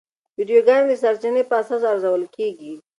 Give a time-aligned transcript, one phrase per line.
[0.37, 2.73] ویډیوګانې د سرچینې په اساس ارزول کېږي.